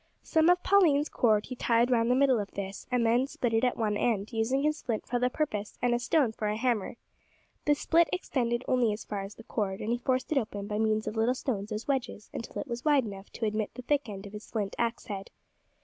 [0.23, 3.63] Some of Pauline's cord he tied round the middle of this, and then split it
[3.63, 6.95] at one end, using his flint for the purpose, and a stone for a hammer.
[7.65, 10.79] The split extended only as far as the cord, and he forced it open by
[10.79, 14.09] means of little stones as wedges until it was wide enough to admit the thick
[14.09, 15.29] end of his flint axe head.